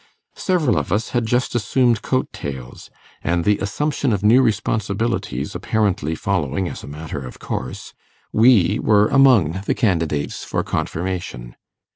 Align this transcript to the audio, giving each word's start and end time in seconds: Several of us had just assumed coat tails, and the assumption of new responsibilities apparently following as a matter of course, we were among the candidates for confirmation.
Several 0.39 0.79
of 0.79 0.91
us 0.91 1.09
had 1.09 1.27
just 1.27 1.53
assumed 1.53 2.01
coat 2.01 2.27
tails, 2.33 2.89
and 3.23 3.45
the 3.45 3.59
assumption 3.59 4.11
of 4.11 4.23
new 4.23 4.41
responsibilities 4.41 5.53
apparently 5.53 6.15
following 6.15 6.67
as 6.67 6.81
a 6.83 6.87
matter 6.87 7.21
of 7.23 7.37
course, 7.37 7.93
we 8.33 8.79
were 8.81 9.09
among 9.09 9.61
the 9.67 9.75
candidates 9.75 10.43
for 10.43 10.63
confirmation. 10.63 11.55